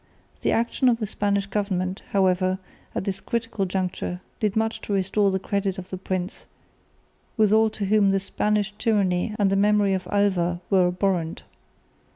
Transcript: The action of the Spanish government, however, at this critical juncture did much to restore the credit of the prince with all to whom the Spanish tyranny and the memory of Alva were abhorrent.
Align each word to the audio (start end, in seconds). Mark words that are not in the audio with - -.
The 0.41 0.51
action 0.51 0.89
of 0.89 0.97
the 0.99 1.05
Spanish 1.05 1.45
government, 1.45 2.01
however, 2.09 2.57
at 2.95 3.03
this 3.03 3.21
critical 3.21 3.65
juncture 3.67 4.19
did 4.39 4.55
much 4.55 4.81
to 4.81 4.93
restore 4.93 5.29
the 5.29 5.37
credit 5.37 5.77
of 5.77 5.91
the 5.91 5.97
prince 5.99 6.47
with 7.37 7.53
all 7.53 7.69
to 7.69 7.85
whom 7.85 8.09
the 8.09 8.19
Spanish 8.19 8.71
tyranny 8.79 9.35
and 9.37 9.51
the 9.51 9.55
memory 9.55 9.93
of 9.93 10.07
Alva 10.11 10.59
were 10.71 10.87
abhorrent. 10.87 11.43